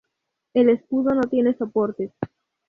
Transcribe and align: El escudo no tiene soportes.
El 0.55 0.69
escudo 0.69 1.13
no 1.13 1.21
tiene 1.29 1.53
soportes. 1.53 2.11